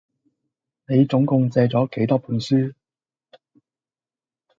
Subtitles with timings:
[0.87, 2.73] 你總共借咗幾多本書？